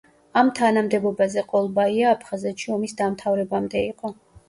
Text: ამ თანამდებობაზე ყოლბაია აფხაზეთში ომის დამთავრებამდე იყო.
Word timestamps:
ამ 0.39 0.47
თანამდებობაზე 0.59 1.45
ყოლბაია 1.53 2.09
აფხაზეთში 2.17 2.77
ომის 2.79 3.01
დამთავრებამდე 3.05 3.89
იყო. 3.95 4.17